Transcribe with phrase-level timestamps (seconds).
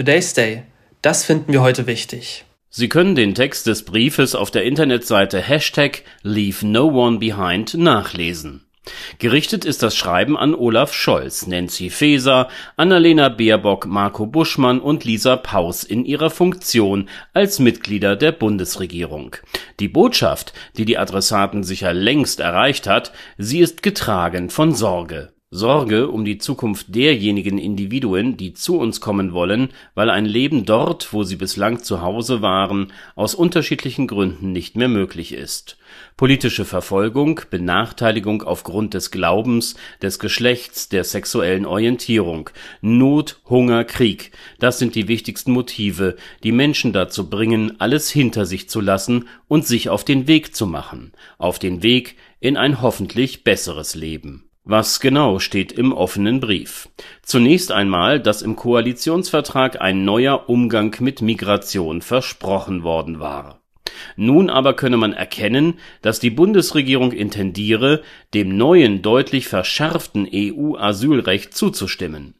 [0.00, 0.62] Today's Day.
[1.02, 2.46] Das finden wir heute wichtig.
[2.70, 8.64] Sie können den Text des Briefes auf der Internetseite Hashtag Leave No One Behind nachlesen.
[9.18, 15.36] Gerichtet ist das Schreiben an Olaf Scholz, Nancy Faeser, Annalena Baerbock, Marco Buschmann und Lisa
[15.36, 19.36] Paus in ihrer Funktion als Mitglieder der Bundesregierung.
[19.80, 25.34] Die Botschaft, die die Adressaten sicher längst erreicht hat, sie ist getragen von Sorge.
[25.52, 31.12] Sorge um die Zukunft derjenigen Individuen, die zu uns kommen wollen, weil ein Leben dort,
[31.12, 35.76] wo sie bislang zu Hause waren, aus unterschiedlichen Gründen nicht mehr möglich ist.
[36.16, 44.30] Politische Verfolgung, Benachteiligung aufgrund des Glaubens, des Geschlechts, der sexuellen Orientierung, Not, Hunger, Krieg,
[44.60, 46.14] das sind die wichtigsten Motive,
[46.44, 50.68] die Menschen dazu bringen, alles hinter sich zu lassen und sich auf den Weg zu
[50.68, 56.88] machen, auf den Weg in ein hoffentlich besseres Leben was genau steht im offenen Brief?
[57.22, 63.60] Zunächst einmal, dass im Koalitionsvertrag ein neuer Umgang mit Migration versprochen worden war.
[64.14, 72.34] Nun aber könne man erkennen, dass die Bundesregierung intendiere, dem neuen deutlich verschärften EU-Asylrecht zuzustimmen.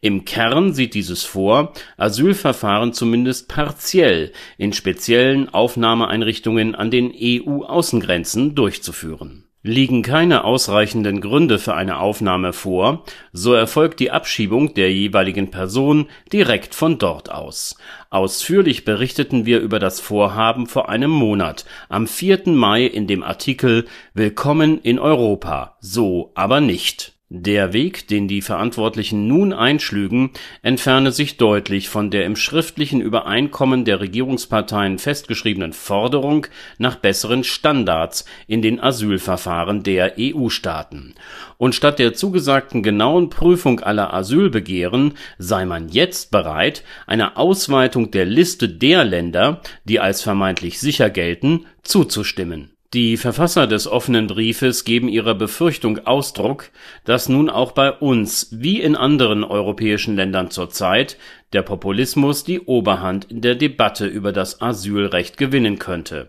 [0.00, 9.44] Im Kern sieht dieses vor, Asylverfahren zumindest partiell in speziellen Aufnahmeeinrichtungen an den EU-Außengrenzen durchzuführen
[9.66, 16.08] Liegen keine ausreichenden Gründe für eine Aufnahme vor, so erfolgt die Abschiebung der jeweiligen Person
[16.30, 17.78] direkt von dort aus.
[18.10, 22.42] Ausführlich berichteten wir über das Vorhaben vor einem Monat, am 4.
[22.50, 29.26] Mai in dem Artikel Willkommen in Europa, so aber nicht der Weg, den die Verantwortlichen
[29.26, 30.30] nun einschlügen,
[30.62, 36.46] entferne sich deutlich von der im schriftlichen Übereinkommen der Regierungsparteien festgeschriebenen Forderung
[36.78, 41.14] nach besseren Standards in den Asylverfahren der EU-Staaten.
[41.56, 48.26] Und statt der zugesagten genauen Prüfung aller Asylbegehren sei man jetzt bereit, einer Ausweitung der
[48.26, 55.08] Liste der Länder, die als vermeintlich sicher gelten, zuzustimmen die Verfasser des offenen Briefes geben
[55.08, 56.70] ihrer Befürchtung Ausdruck,
[57.04, 61.18] dass nun auch bei uns wie in anderen europäischen Ländern zurzeit
[61.52, 66.28] der Populismus die Oberhand in der Debatte über das Asylrecht gewinnen könnte.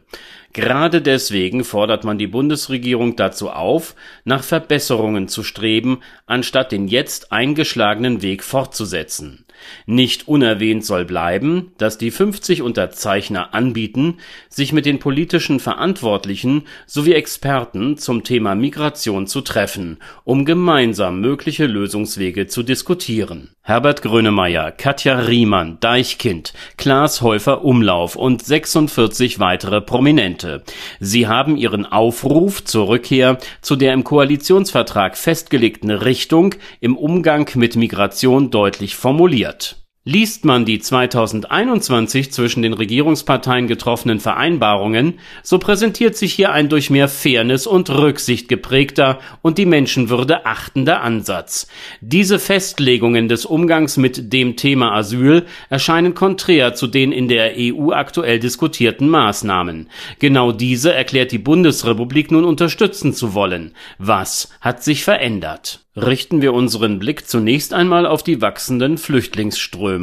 [0.54, 7.32] Gerade deswegen fordert man die Bundesregierung dazu auf, nach Verbesserungen zu streben, anstatt den jetzt
[7.32, 9.45] eingeschlagenen Weg fortzusetzen
[9.86, 14.18] nicht unerwähnt soll bleiben, dass die 50 Unterzeichner anbieten,
[14.50, 21.66] sich mit den politischen Verantwortlichen sowie Experten zum Thema Migration zu treffen, um gemeinsam mögliche
[21.66, 23.55] Lösungswege zu diskutieren.
[23.68, 30.62] Herbert Grönemeyer, Katja Riemann, Deichkind, Klaas Häufer Umlauf und 46 weitere Prominente.
[31.00, 37.76] Sie haben ihren Aufruf zur Rückkehr zu der im Koalitionsvertrag festgelegten Richtung im Umgang mit
[37.76, 46.32] Migration deutlich formuliert Liest man die 2021 zwischen den Regierungsparteien getroffenen Vereinbarungen, so präsentiert sich
[46.32, 51.68] hier ein durch mehr Fairness und Rücksicht geprägter und die Menschenwürde achtender Ansatz.
[52.02, 57.90] Diese Festlegungen des Umgangs mit dem Thema Asyl erscheinen konträr zu den in der EU
[57.92, 59.90] aktuell diskutierten Maßnahmen.
[60.20, 63.74] Genau diese erklärt die Bundesrepublik nun unterstützen zu wollen.
[63.98, 65.82] Was hat sich verändert?
[65.98, 69.95] Richten wir unseren Blick zunächst einmal auf die wachsenden Flüchtlingsströme.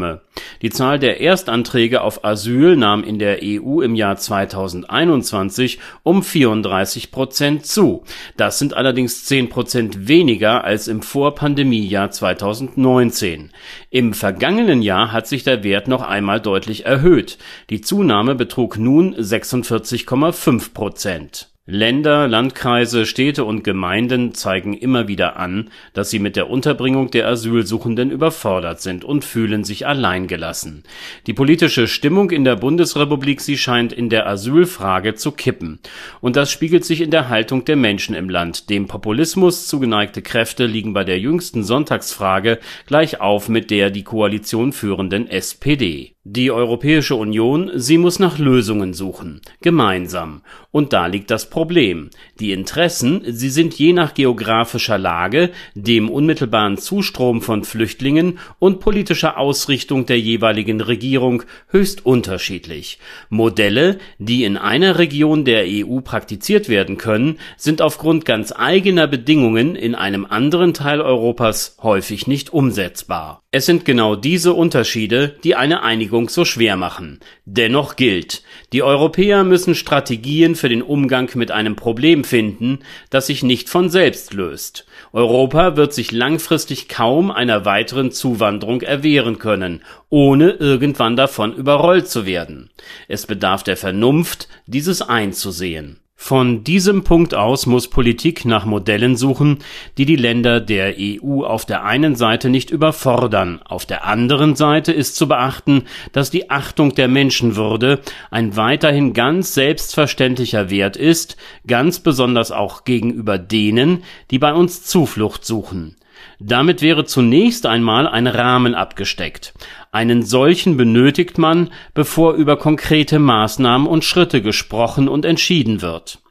[0.62, 7.10] Die Zahl der Erstanträge auf Asyl nahm in der EU im Jahr 2021 um 34
[7.10, 8.04] Prozent zu.
[8.36, 13.50] Das sind allerdings 10 Prozent weniger als im Vorpandemiejahr 2019.
[13.90, 17.38] Im vergangenen Jahr hat sich der Wert noch einmal deutlich erhöht.
[17.70, 25.70] Die Zunahme betrug nun 46,5 Prozent Länder, Landkreise, Städte und Gemeinden zeigen immer wieder an,
[25.94, 30.82] dass sie mit der Unterbringung der Asylsuchenden überfordert sind und fühlen sich alleingelassen.
[31.28, 35.78] Die politische Stimmung in der Bundesrepublik, sie scheint in der Asylfrage zu kippen.
[36.20, 38.68] Und das spiegelt sich in der Haltung der Menschen im Land.
[38.68, 42.58] Dem Populismus zugeneigte Kräfte liegen bei der jüngsten Sonntagsfrage
[42.88, 46.16] gleich auf mit der die Koalition führenden SPD.
[46.24, 50.42] Die Europäische Union, sie muss nach Lösungen suchen, gemeinsam.
[50.70, 52.10] Und da liegt das Problem.
[52.38, 59.36] Die Interessen, sie sind je nach geografischer Lage, dem unmittelbaren Zustrom von Flüchtlingen und politischer
[59.36, 63.00] Ausrichtung der jeweiligen Regierung höchst unterschiedlich.
[63.28, 69.74] Modelle, die in einer Region der EU praktiziert werden können, sind aufgrund ganz eigener Bedingungen
[69.74, 73.42] in einem anderen Teil Europas häufig nicht umsetzbar.
[73.50, 77.20] Es sind genau diese Unterschiede, die eine Einigung Einigung so schwer machen.
[77.46, 78.42] Dennoch gilt,
[78.74, 83.88] die Europäer müssen Strategien für den Umgang mit einem Problem finden, das sich nicht von
[83.88, 84.84] selbst löst.
[85.14, 89.80] Europa wird sich langfristig kaum einer weiteren Zuwanderung erwehren können,
[90.10, 92.68] ohne irgendwann davon überrollt zu werden.
[93.08, 99.58] Es bedarf der Vernunft, dieses einzusehen von diesem Punkt aus muss Politik nach Modellen suchen,
[99.98, 104.92] die die Länder der EU auf der einen Seite nicht überfordern, auf der anderen Seite
[104.92, 105.82] ist zu beachten,
[106.12, 107.98] dass die Achtung der Menschenwürde
[108.30, 111.36] ein weiterhin ganz selbstverständlicher Wert ist,
[111.66, 115.96] ganz besonders auch gegenüber denen, die bei uns Zuflucht suchen.
[116.38, 119.54] Damit wäre zunächst einmal ein Rahmen abgesteckt.
[119.90, 126.22] Einen solchen benötigt man, bevor über konkrete Maßnahmen und Schritte gesprochen und entschieden wird.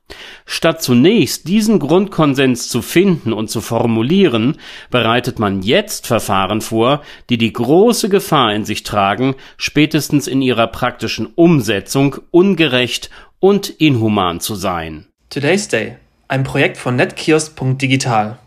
[0.46, 4.58] Statt zunächst diesen Grundkonsens zu finden und zu formulieren,
[4.90, 10.68] bereitet man jetzt Verfahren vor, die die große Gefahr in sich tragen, spätestens in ihrer
[10.68, 13.10] praktischen Umsetzung ungerecht
[13.40, 15.08] und inhuman zu sein.
[15.30, 15.96] Today's Day,
[16.28, 18.38] ein Projekt von netkiosk.digital